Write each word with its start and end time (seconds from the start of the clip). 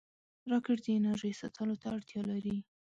راکټ 0.51 0.77
د 0.83 0.87
انرژۍ 0.97 1.33
ساتلو 1.41 1.75
ته 1.81 1.87
اړتیا 1.95 2.21
لري 2.31 2.55